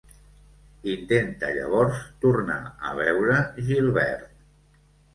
Intenta 0.93 1.51
llavors 1.59 2.01
tornar 2.25 2.59
a 2.93 2.97
veure 3.05 3.39
Gilbert. 3.71 4.47